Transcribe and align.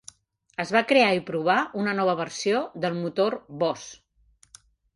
Es 0.63 0.71
va 0.75 0.79
crear 0.91 1.09
i 1.17 1.21
provar 1.27 1.57
una 1.83 1.93
nova 2.01 2.17
versió 2.23 2.63
del 2.87 2.99
motor 3.05 3.39
Boss. 3.65 3.87